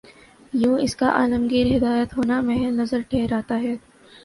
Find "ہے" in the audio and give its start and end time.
3.61-3.75